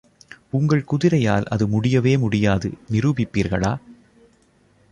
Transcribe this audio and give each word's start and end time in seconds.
உங்கள் 0.49 0.85
குதிரையால் 0.91 1.45
அது 1.45 1.67
முடியவே 1.67 2.17
முடியாது 2.17 2.71
நிரூபிப்பீர்களா? 2.91 3.73